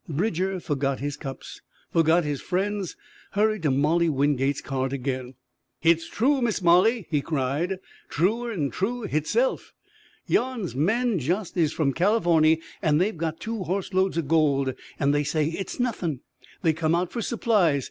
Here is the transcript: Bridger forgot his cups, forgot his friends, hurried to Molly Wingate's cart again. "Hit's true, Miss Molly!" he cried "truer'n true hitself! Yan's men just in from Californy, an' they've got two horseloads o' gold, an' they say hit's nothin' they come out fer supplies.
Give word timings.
Bridger 0.09 0.59
forgot 0.59 0.99
his 0.99 1.15
cups, 1.15 1.61
forgot 1.93 2.23
his 2.23 2.41
friends, 2.41 2.95
hurried 3.33 3.61
to 3.61 3.69
Molly 3.69 4.09
Wingate's 4.09 4.59
cart 4.59 4.93
again. 4.93 5.35
"Hit's 5.79 6.09
true, 6.09 6.41
Miss 6.41 6.59
Molly!" 6.59 7.05
he 7.11 7.21
cried 7.21 7.77
"truer'n 8.09 8.71
true 8.71 9.03
hitself! 9.03 9.73
Yan's 10.25 10.73
men 10.75 11.19
just 11.19 11.55
in 11.55 11.67
from 11.67 11.93
Californy, 11.93 12.59
an' 12.81 12.97
they've 12.97 13.15
got 13.15 13.39
two 13.39 13.61
horseloads 13.65 14.17
o' 14.17 14.23
gold, 14.23 14.73
an' 14.99 15.11
they 15.11 15.23
say 15.23 15.47
hit's 15.51 15.79
nothin' 15.79 16.21
they 16.63 16.73
come 16.73 16.95
out 16.95 17.11
fer 17.11 17.21
supplies. 17.21 17.79